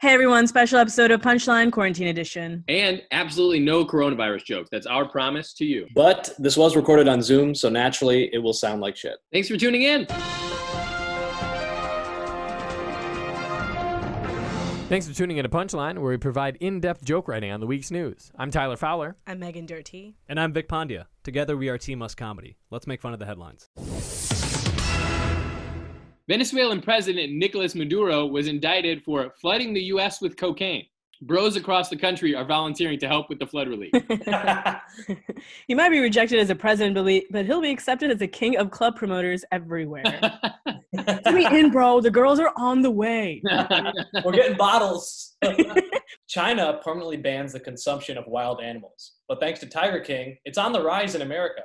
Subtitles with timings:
[0.00, 2.64] Hey everyone, special episode of Punchline Quarantine Edition.
[2.68, 4.70] And absolutely no coronavirus jokes.
[4.72, 5.88] That's our promise to you.
[5.94, 9.18] But this was recorded on Zoom, so naturally it will sound like shit.
[9.30, 10.06] Thanks for tuning in.
[14.88, 17.66] Thanks for tuning in to Punchline, where we provide in depth joke writing on the
[17.66, 18.32] week's news.
[18.38, 19.16] I'm Tyler Fowler.
[19.26, 20.16] I'm Megan Dirty.
[20.30, 21.08] And I'm Vic Pandya.
[21.24, 22.56] Together we are Team Us Comedy.
[22.70, 23.68] Let's make fun of the headlines.
[26.30, 30.20] Venezuelan President Nicolas Maduro was indicted for flooding the U.S.
[30.20, 30.84] with cocaine.
[31.22, 33.90] Bros across the country are volunteering to help with the flood relief.
[35.66, 36.94] he might be rejected as a president,
[37.32, 40.04] but he'll be accepted as a king of club promoters everywhere.
[40.92, 42.00] Let me in, bro.
[42.00, 43.42] The girls are on the way.
[44.24, 45.36] We're getting bottles.
[46.28, 49.14] China permanently bans the consumption of wild animals.
[49.26, 51.62] But thanks to Tiger King, it's on the rise in America.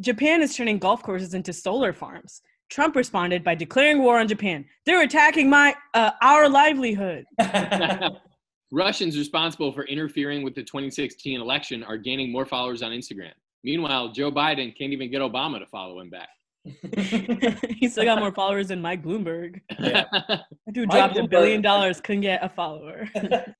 [0.00, 2.40] Japan is turning golf courses into solar farms.
[2.72, 4.64] Trump responded by declaring war on Japan.
[4.86, 7.26] They're attacking my uh, our livelihood.
[8.72, 13.32] Russians responsible for interfering with the 2016 election are gaining more followers on Instagram.
[13.62, 16.30] Meanwhile, Joe Biden can't even get Obama to follow him back.
[17.76, 19.60] he still got more followers than Mike Bloomberg.
[19.78, 20.04] Yeah.
[20.28, 23.06] That dude dropped a billion dollars, couldn't get a follower.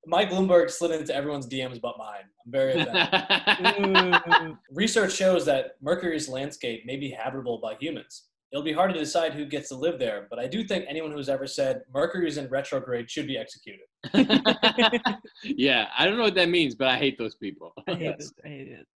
[0.07, 2.23] Mike Bloomberg slid into everyone's DMs but mine.
[2.45, 4.57] I'm very upset.
[4.71, 8.23] Research shows that Mercury's landscape may be habitable by humans
[8.53, 11.11] it'll be hard to decide who gets to live there, but I do think anyone
[11.11, 13.87] who's ever said Mercury is in retrograde should be executed.
[15.43, 17.73] yeah, I don't know what that means, but I hate those people.
[17.87, 18.23] I hate, it.
[18.45, 18.87] I hate it.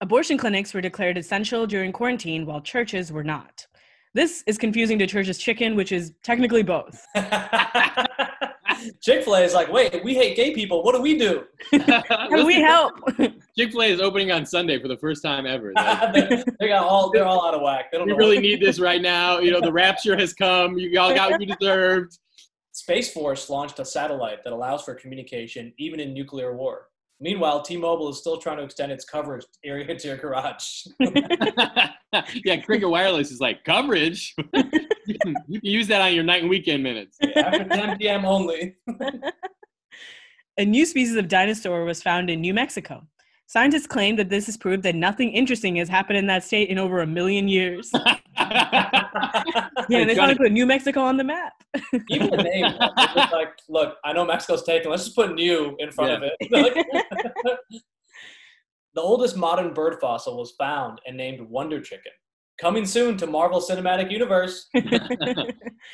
[0.00, 3.64] Abortion clinics were declared essential during quarantine while churches were not.
[4.12, 7.06] This is confusing to Church's Chicken, which is technically both.
[9.00, 10.82] Chick Fil A is like, wait, we hate gay people.
[10.82, 11.44] What do we do?
[12.08, 12.94] How do we help?
[13.56, 15.72] Chick Fil A is opening on Sunday for the first time ever.
[16.14, 17.90] they, they, got all they're all out of whack.
[17.90, 19.38] They don't we really need this right now.
[19.38, 20.78] You know, the rapture has come.
[20.78, 22.18] You all got what you deserved.
[22.72, 26.88] Space Force launched a satellite that allows for communication even in nuclear war.
[27.18, 30.86] Meanwhile, T-Mobile is still trying to extend its coverage area to your garage.
[32.44, 34.34] yeah, Cricket Wireless is like coverage.
[34.36, 34.44] you,
[35.22, 37.16] can, you, can, use that on your night and weekend minutes.
[37.22, 38.24] Yeah, after 10 p.m.
[38.24, 38.76] only.
[40.58, 43.06] A new species of dinosaur was found in New Mexico.
[43.48, 46.78] Scientists claim that this has proved that nothing interesting has happened in that state in
[46.78, 47.90] over a million years.
[47.94, 51.52] yeah, and they to put New Mexico on the map.
[52.10, 52.64] Even the name,
[53.32, 54.90] like, look, I know Mexico's taken.
[54.90, 56.16] Let's just put "new" in front yeah.
[56.16, 57.58] of it.
[58.94, 62.12] the oldest modern bird fossil was found and named Wonder Chicken.
[62.58, 64.68] Coming soon to Marvel Cinematic Universe.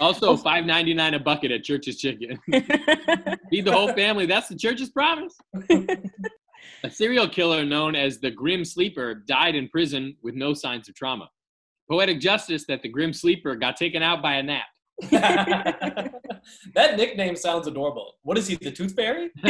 [0.00, 2.38] also, five ninety nine a bucket at Church's Chicken.
[3.50, 4.24] Feed the whole family.
[4.24, 5.36] That's the church's promise.
[6.84, 10.96] A serial killer known as the Grim Sleeper died in prison with no signs of
[10.96, 11.28] trauma.
[11.88, 14.66] Poetic justice that the Grim Sleeper got taken out by a nap.
[15.10, 16.12] that
[16.96, 18.14] nickname sounds adorable.
[18.22, 19.30] What is he, the Tooth Fairy?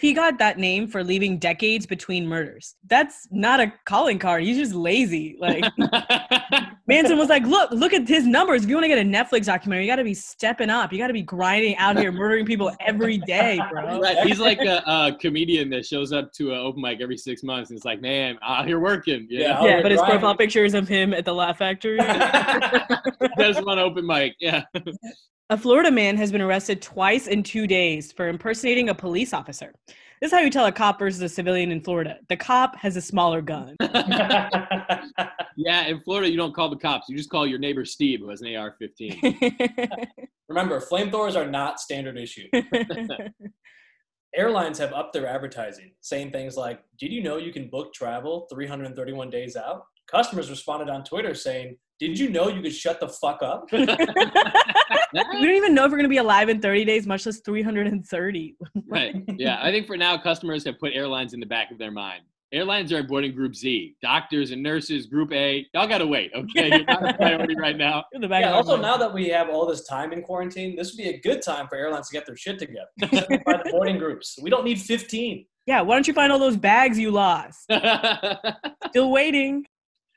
[0.00, 2.74] he got that name for leaving decades between murders.
[2.86, 4.42] That's not a calling card.
[4.42, 5.36] He's just lazy.
[5.38, 5.64] Like
[6.86, 8.64] Manson was like, look, look at his numbers.
[8.64, 10.92] If you want to get a Netflix documentary, you got to be stepping up.
[10.92, 14.00] You got to be grinding out here, murdering people every day, bro.
[14.00, 14.18] Right.
[14.26, 17.70] He's like a, a, comedian that shows up to an open mic every six months
[17.70, 19.26] and it's like, man, out here working.
[19.30, 21.98] Yeah, yeah, yeah but his profile picture is of him at the Laugh Factory.
[23.36, 24.34] There's one open mic.
[24.40, 24.64] Yeah.
[25.50, 29.74] A Florida man has been arrested twice in two days for impersonating a police officer.
[30.18, 32.16] This is how you tell a cop versus a civilian in Florida.
[32.30, 33.76] The cop has a smaller gun.
[35.56, 37.10] yeah, in Florida, you don't call the cops.
[37.10, 39.20] You just call your neighbor Steve, who has an AR 15.
[40.48, 42.48] Remember, flamethrowers are not standard issue.
[44.34, 48.46] Airlines have upped their advertising, saying things like, Did you know you can book travel
[48.50, 49.84] 331 days out?
[50.06, 53.68] Customers responded on Twitter saying, did you know you could shut the fuck up?
[53.72, 57.40] we don't even know if we're going to be alive in 30 days, much less
[57.40, 58.56] 330.
[58.88, 59.14] right.
[59.36, 59.58] Yeah.
[59.62, 62.22] I think for now, customers have put airlines in the back of their mind.
[62.52, 63.96] Airlines are boarding Group Z.
[64.00, 66.68] Doctors and nurses, Group A, y'all got to wait, okay?
[66.68, 68.04] You're not a priority right now.
[68.12, 71.18] yeah, also, now that we have all this time in quarantine, this would be a
[71.20, 72.86] good time for airlines to get their shit together.
[73.00, 74.38] By the boarding groups.
[74.40, 75.46] We don't need 15.
[75.66, 77.68] Yeah, why don't you find all those bags you lost?
[78.90, 79.66] Still waiting.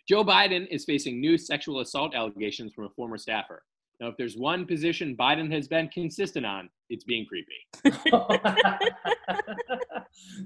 [0.08, 3.64] Joe Biden is facing new sexual assault allegations from a former staffer.
[4.00, 7.68] Now, if there's one position Biden has been consistent on, it's being creepy.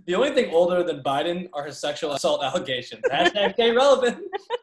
[0.08, 3.04] the only thing older than Biden are his sexual assault allegations.
[3.12, 4.18] Hashtag stay relevant.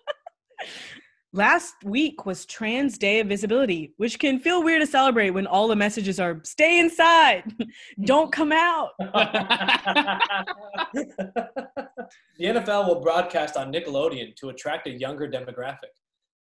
[1.35, 5.69] Last week was Trans Day of Visibility, which can feel weird to celebrate when all
[5.69, 7.45] the messages are stay inside,
[8.05, 8.93] don't come out.
[8.99, 9.11] the
[12.41, 15.93] NFL will broadcast on Nickelodeon to attract a younger demographic.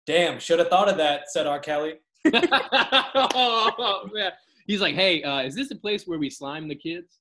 [0.06, 1.60] Damn, should have thought of that, said R.
[1.60, 1.94] Kelly.
[2.34, 4.32] oh, man.
[4.66, 7.16] He's like, hey, uh, is this a place where we slime the kids?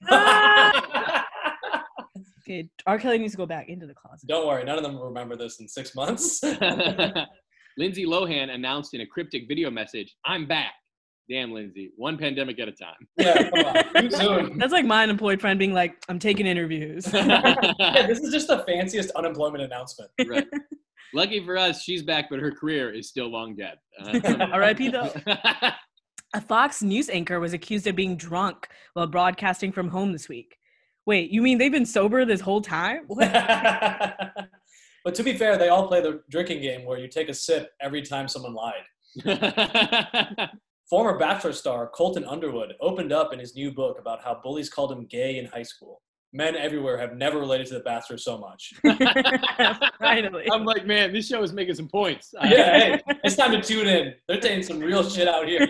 [2.45, 2.99] Okay, R.
[2.99, 4.27] Kelly needs to go back into the closet.
[4.27, 6.41] Don't worry, none of them will remember this in six months.
[7.77, 10.73] Lindsay Lohan announced in a cryptic video message, I'm back.
[11.29, 13.07] Damn, Lindsay, one pandemic at a time.
[13.17, 14.11] yeah, come on.
[14.47, 14.57] Soon.
[14.57, 17.07] That's like my unemployed friend being like, I'm taking interviews.
[17.13, 20.11] Yeah, this is just the fanciest unemployment announcement.
[20.27, 20.45] right.
[21.13, 23.77] Lucky for us, she's back, but her career is still long dead.
[24.01, 24.89] Uh, R.I.P.
[24.89, 25.13] though.
[26.35, 30.57] A Fox News anchor was accused of being drunk while broadcasting from home this week.
[31.05, 33.07] Wait, you mean they've been sober this whole time?
[35.03, 35.11] What?
[35.11, 37.71] but to be fair, they all play the drinking game where you take a sip
[37.81, 38.83] every time someone lied.
[40.89, 44.91] Former Bachelor star Colton Underwood opened up in his new book about how bullies called
[44.91, 46.01] him gay in high school.
[46.35, 48.73] Men everywhere have never related to The Bachelor so much.
[49.99, 50.47] Finally.
[50.51, 52.33] I'm like, man, this show is making some points.
[52.43, 54.13] Yeah, hey, it's time to tune in.
[54.27, 55.67] They're taking some real shit out here.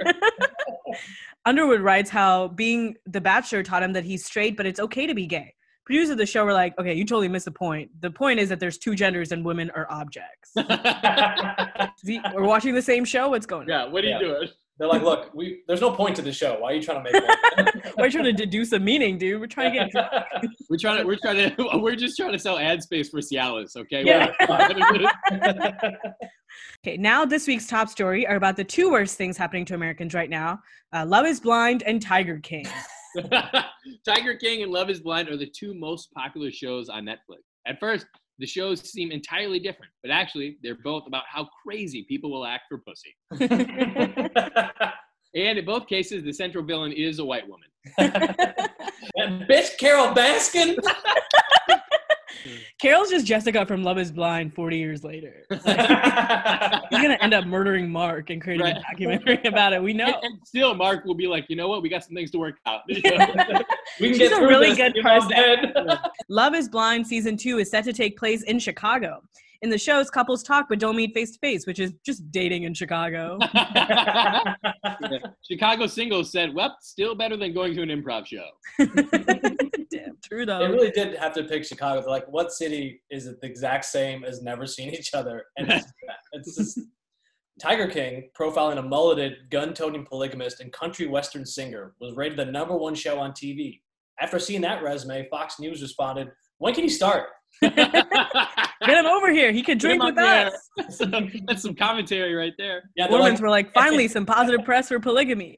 [1.46, 5.14] Underwood writes how being the bachelor taught him that he's straight, but it's okay to
[5.14, 5.54] be gay.
[5.86, 7.92] Producers of the show were like, okay, you totally missed the point.
[8.02, 10.54] The point is that there's two genders and women are objects.
[12.06, 13.30] See, we're watching the same show.
[13.30, 13.68] What's going on?
[13.70, 14.20] yeah, what are Yeah.
[14.20, 14.48] you doing?
[14.80, 16.58] They're like, look, we there's no point to the show.
[16.60, 17.94] Why are you trying to make one?
[17.98, 19.40] We're trying to deduce a meaning, dude.
[19.40, 20.46] We're trying to get.
[20.70, 23.76] We're trying to, we're trying to, we're just trying to sell ad space for Cialis,
[23.78, 24.04] okay?
[24.04, 24.32] Yeah.
[26.86, 30.14] Okay, now this week's top story are about the two worst things happening to Americans
[30.14, 30.60] right now
[30.92, 32.66] uh, Love is Blind and Tiger King.
[34.08, 37.42] Tiger King and Love is Blind are the two most popular shows on Netflix.
[37.68, 38.06] At first,
[38.40, 42.64] the shows seem entirely different, but actually, they're both about how crazy people will act
[42.70, 43.16] for pussy.
[45.36, 47.68] And in both cases, the central villain is a white woman.
[49.16, 50.76] And bitch, Carole Baskin.
[52.82, 55.44] Carole's just Jessica from Love is Blind 40 years later.
[55.50, 56.73] He's going to
[57.24, 58.78] end up murdering Mark and creating Right.
[58.78, 59.82] a documentary about it.
[59.82, 60.06] We know.
[60.06, 61.82] And, and still, Mark will be like, you know what?
[61.82, 62.82] We got some things to work out.
[62.88, 63.26] we can
[63.98, 64.78] She's get a really this.
[64.78, 65.98] good You're person.
[66.30, 69.22] Love is Blind season two is set to take place in Chicago.
[69.62, 72.64] In the shows, couples talk but don't meet face to face, which is just dating
[72.64, 73.38] in Chicago.
[73.54, 74.54] Yeah.
[75.50, 78.44] Chicago singles said, well, still better than going to an improv show.
[78.80, 80.60] Damn, true though.
[80.60, 82.02] They really did have to pick Chicago.
[82.02, 85.46] They're like, what city is it the exact same as never seen each other?
[85.58, 85.88] And it's,
[86.34, 86.80] it's just
[87.62, 92.76] Tiger King, profiling a mulleted, gun-toting polygamist and country western singer, was rated the number
[92.76, 93.80] one show on TV.
[94.20, 97.30] After seeing that resume, Fox News responded, "When can he start?"
[97.62, 99.52] Get him over here.
[99.52, 100.98] He can drink with up us.
[101.00, 101.32] there.
[101.48, 102.90] That's some commentary right there.
[102.96, 105.58] Yeah, they're Mormons like, were like, finally, some positive press for polygamy.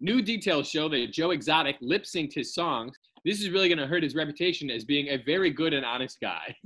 [0.00, 2.96] New details show that Joe Exotic lip synced his songs.
[3.24, 6.18] This is really going to hurt his reputation as being a very good and honest
[6.20, 6.56] guy.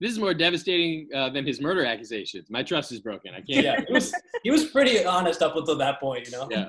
[0.00, 2.48] This is more devastating uh, than his murder accusations.
[2.50, 3.32] My trust is broken.
[3.34, 3.64] I can't.
[3.64, 4.12] yeah, he was
[4.44, 6.48] he was pretty honest up until that point, you know.
[6.50, 6.68] Yeah.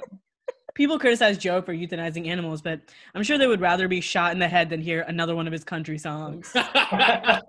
[0.74, 2.80] People criticize Joe for euthanizing animals, but
[3.14, 5.52] I'm sure they would rather be shot in the head than hear another one of
[5.54, 6.52] his country songs.
[6.56, 7.42] uh,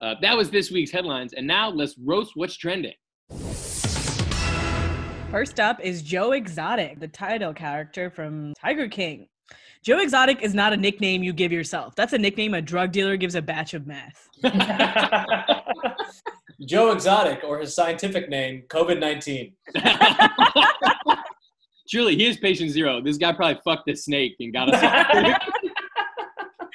[0.00, 2.94] that was this week's headlines, and now let's roast what's trending.
[5.30, 9.28] First up is Joe Exotic, the title character from Tiger King.
[9.82, 11.96] Joe Exotic is not a nickname you give yourself.
[11.96, 14.28] That's a nickname a drug dealer gives a batch of meth.
[16.64, 19.54] Joe Exotic, or his scientific name, COVID nineteen.
[21.88, 23.00] Truly, he is patient zero.
[23.02, 24.80] This guy probably fucked a snake and got us.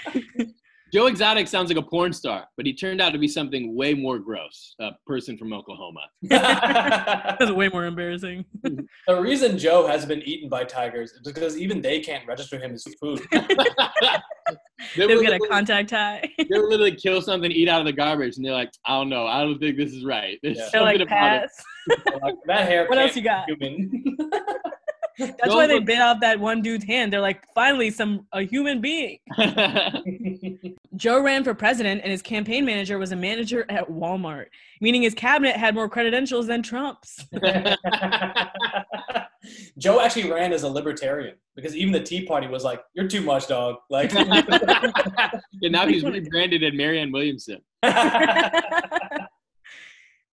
[0.94, 3.94] Joe Exotic sounds like a porn star, but he turned out to be something way
[3.94, 4.76] more gross.
[4.80, 6.02] A person from Oklahoma.
[6.22, 8.46] That's way more embarrassing.
[8.64, 12.74] The reason Joe has been eaten by tigers is because even they can't register him
[12.74, 13.22] as food.
[14.96, 16.22] They They'll would get a contact high.
[16.38, 19.10] they would literally kill something, eat out of the garbage, and they're like, I don't
[19.10, 19.26] know.
[19.26, 20.40] I don't think this is right.
[20.42, 20.70] There's Yeah.
[20.70, 21.64] Something like, about pass.
[22.22, 22.88] Like, that hair.
[22.88, 23.48] What else you got?
[23.48, 24.16] be Human.
[25.20, 27.12] That's why they bit off that one dude's hand.
[27.12, 29.18] They're like, finally, some a human being.
[30.98, 34.48] Joe ran for president, and his campaign manager was a manager at Walmart,
[34.82, 37.26] meaning his cabinet had more credentials than Trump's.
[39.78, 43.22] Joe actually ran as a libertarian because even the Tea Party was like, "You're too
[43.22, 44.34] much, dog." Like, and
[45.64, 47.62] now he's rebranded as Marianne Williamson.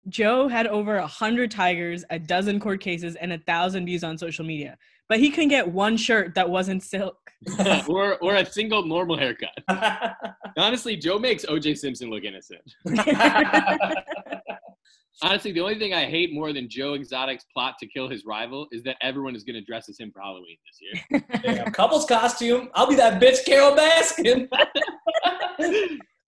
[0.09, 4.19] Joe had over a hundred tigers, a dozen court cases, and a thousand views on
[4.19, 4.77] social media.
[5.09, 7.17] But he couldn't get one shirt that wasn't silk.
[7.89, 9.57] or or a single normal haircut.
[10.57, 12.63] Honestly, Joe makes OJ Simpson look innocent.
[15.23, 18.67] Honestly, the only thing I hate more than Joe Exotic's plot to kill his rival
[18.73, 21.23] is that everyone is going to dress as him for Halloween this year.
[21.45, 22.71] Yeah, couple's costume.
[22.75, 24.49] I'll be that bitch, Carole Baskin.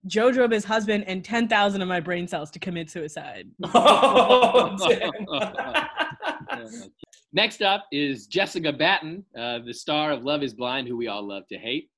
[0.07, 3.49] Joe drove his husband and 10,000 of my brain cells to commit suicide.
[3.75, 5.11] oh, damn.
[7.33, 11.27] Next up is Jessica Batten, uh, the star of Love is Blind, who we all
[11.27, 11.91] love to hate.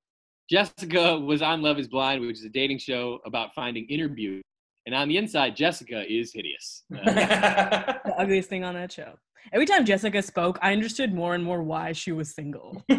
[0.49, 4.43] Jessica was on Love is Blind, which is a dating show about finding inner beauty.
[4.87, 6.85] And on the inside, Jessica is hideous.
[6.95, 7.03] Uh,
[8.05, 9.19] The ugliest thing on that show.
[9.53, 12.83] Every time Jessica spoke, I understood more and more why she was single.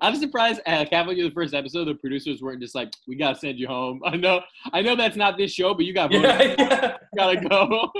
[0.00, 3.38] I'm surprised uh, halfway through the first episode, the producers weren't just like, "We gotta
[3.38, 4.40] send you home." I know,
[4.72, 6.96] I know that's not this show, but you got yeah, yeah.
[7.16, 7.90] gotta go.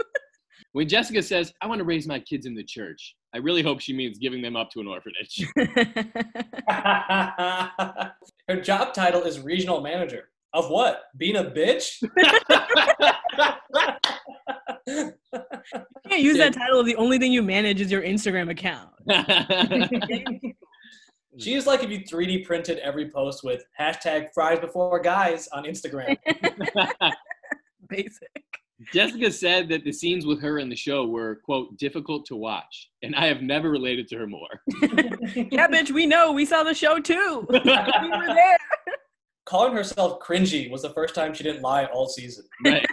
[0.72, 3.80] when Jessica says, "I want to raise my kids in the church," I really hope
[3.80, 5.46] she means giving them up to an orphanage.
[8.48, 10.28] Her job title is regional manager.
[10.54, 11.02] Of what?
[11.18, 12.02] Being a bitch?
[15.32, 15.40] You
[16.08, 18.90] can't use that title if the only thing you manage is your Instagram account.
[21.38, 25.64] She is like if you 3D printed every post with hashtag fries before guys on
[25.64, 26.16] Instagram.
[27.88, 28.28] Basic.
[28.92, 32.90] Jessica said that the scenes with her in the show were quote difficult to watch,
[33.02, 34.48] and I have never related to her more.
[35.50, 36.32] Yeah, bitch, we know.
[36.32, 37.46] We saw the show too.
[37.48, 38.58] we were there.
[39.46, 42.44] Calling herself cringy was the first time she didn't lie all season.
[42.64, 42.86] Right.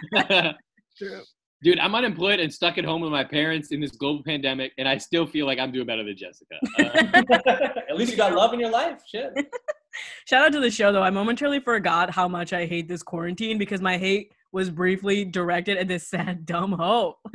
[0.98, 1.20] True.
[1.66, 4.86] Dude, I'm unemployed and stuck at home with my parents in this global pandemic, and
[4.86, 6.54] I still feel like I'm doing better than Jessica.
[6.78, 9.02] Uh, At least you got love in your life.
[9.04, 9.32] Shit.
[10.28, 11.02] Shout out to the show though.
[11.02, 15.76] I momentarily forgot how much I hate this quarantine because my hate was briefly directed
[15.76, 17.16] at this sad dumb hoe.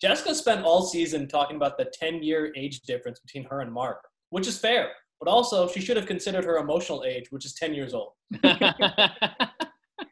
[0.00, 4.02] Jessica spent all season talking about the 10 year age difference between her and Mark,
[4.30, 4.92] which is fair.
[5.20, 8.12] But also, she should have considered her emotional age, which is 10 years old.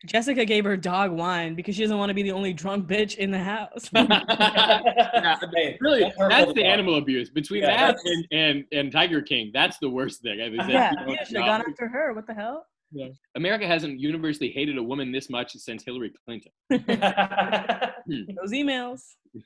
[0.07, 3.17] Jessica gave her dog wine because she doesn't want to be the only drunk bitch
[3.17, 3.91] in the house.
[5.55, 6.73] Hey, really, don't that's the the dog.
[6.73, 7.31] animal abuse.
[7.31, 10.41] Between Yeah, that and, and, and Tiger King, that's the worst thing.
[10.41, 12.13] I think yeah, that- yeah, should have gone after her.
[12.15, 12.67] What the hell?
[13.35, 16.53] America hasn't universally hated a woman this much since Hillary Clinton.
[16.71, 19.01] Those emails.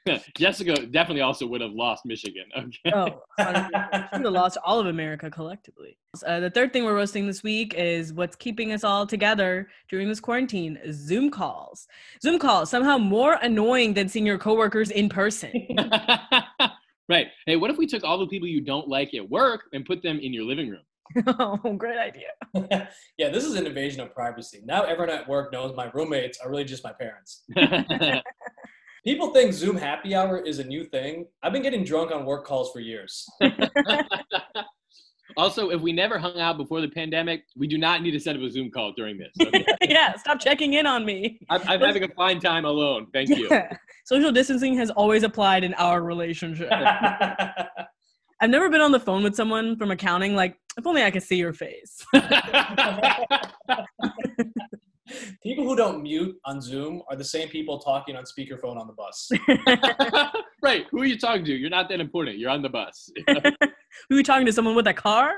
[0.37, 2.45] Jessica definitely also would have lost Michigan.
[2.61, 2.93] Okay.
[2.95, 5.97] Oh, she would have lost all of America collectively.
[6.27, 10.09] Uh, the third thing we're roasting this week is what's keeping us all together during
[10.09, 11.89] this quarantine Zoom calls.
[12.23, 15.53] Zoom calls, somehow more annoying than seeing your coworkers in person.
[17.09, 17.29] right.
[17.47, 20.03] Hey, what if we took all the people you don't like at work and put
[20.03, 20.83] them in your living room?
[21.27, 22.29] oh, great idea.
[23.19, 24.63] yeah, this is an invasion of privacy.
[24.65, 27.45] Now everyone at work knows my roommates are really just my parents.
[29.05, 31.27] People think Zoom happy hour is a new thing.
[31.43, 33.27] I've been getting drunk on work calls for years.
[35.37, 38.37] also, if we never hung out before the pandemic, we do not need to set
[38.37, 39.33] up a Zoom call during this.
[39.47, 39.65] okay?
[39.83, 41.41] yeah, stop checking in on me.
[41.49, 43.07] I'm, I'm having a fine time alone.
[43.13, 43.49] Thank you.
[43.51, 43.75] Yeah.
[44.05, 46.71] Social distancing has always applied in our relationship.
[48.43, 50.35] I've never been on the phone with someone from accounting.
[50.35, 52.05] Like, if only I could see your face.
[55.43, 58.93] People who don't mute on Zoom are the same people talking on speakerphone on the
[58.93, 59.31] bus.
[60.63, 60.87] right.
[60.91, 61.55] Who are you talking to?
[61.55, 62.39] You're not that important.
[62.39, 63.11] You're on the bus.
[63.29, 65.33] Were you talking to someone with a car?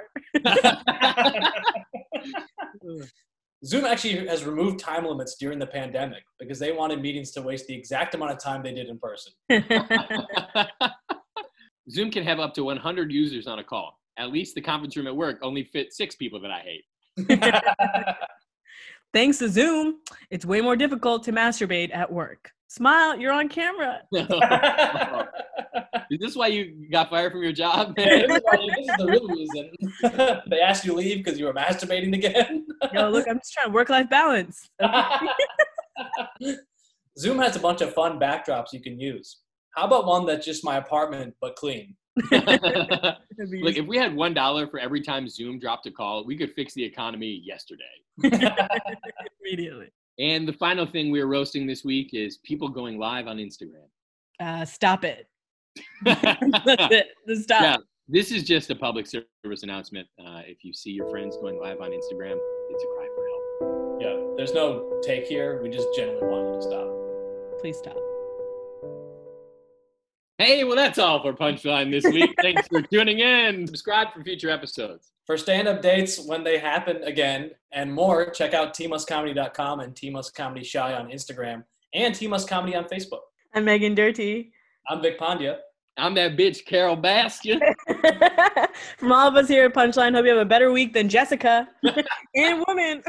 [3.64, 7.66] Zoom actually has removed time limits during the pandemic because they wanted meetings to waste
[7.68, 9.32] the exact amount of time they did in person.
[11.90, 13.98] Zoom can have up to 100 users on a call.
[14.18, 16.84] At least the conference room at work only fits six people that I hate.
[19.12, 19.96] Thanks to Zoom,
[20.30, 22.50] it's way more difficult to masturbate at work.
[22.68, 24.00] Smile, you're on camera.
[26.10, 27.94] Is this why you got fired from your job?
[27.96, 29.70] this, is why- this is the real reason.
[30.48, 32.66] they asked you to leave because you were masturbating again.
[32.94, 34.70] Yo, look, I'm just trying to work life balance.
[37.18, 39.40] Zoom has a bunch of fun backdrops you can use.
[39.74, 41.96] How about one that's just my apartment but clean?
[42.30, 46.52] Look, if we had one dollar for every time Zoom dropped a call, we could
[46.52, 47.84] fix the economy yesterday.
[49.40, 49.90] Immediately.
[50.18, 53.86] And the final thing we're roasting this week is people going live on Instagram.
[54.40, 55.26] Uh, stop it.
[56.04, 57.06] That's it.
[57.26, 57.62] Just stop.
[57.62, 57.76] Yeah,
[58.08, 60.06] this is just a public service announcement.
[60.18, 62.36] Uh, if you see your friends going live on Instagram,
[62.70, 64.02] it's a cry for help.
[64.02, 65.62] Yeah, there's no take here.
[65.62, 67.60] We just genuinely want you to stop.
[67.60, 68.11] Please stop.
[70.44, 72.34] Hey, well, that's all for Punchline this week.
[72.42, 73.64] Thanks for tuning in.
[73.64, 75.12] Subscribe for future episodes.
[75.24, 80.94] For stand-up dates when they happen again and more, check out tmuscomedy.com and tmuscomedy shy
[80.94, 81.62] on Instagram
[81.94, 83.20] and tmuscomedy on Facebook.
[83.54, 84.50] I'm Megan Dirty.
[84.88, 85.58] I'm Vic Pandya.
[85.96, 87.60] I'm that bitch, Carole Baskin.
[88.98, 91.68] From all of us here at Punchline, hope you have a better week than Jessica
[92.34, 93.04] and woman.